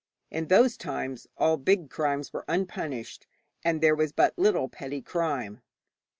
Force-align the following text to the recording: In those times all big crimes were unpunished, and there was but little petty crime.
In 0.31 0.47
those 0.47 0.77
times 0.77 1.27
all 1.37 1.57
big 1.57 1.91
crimes 1.91 2.33
were 2.33 2.43
unpunished, 2.47 3.27
and 3.63 3.81
there 3.81 3.93
was 3.93 4.11
but 4.11 4.33
little 4.35 4.67
petty 4.67 5.03
crime. 5.03 5.61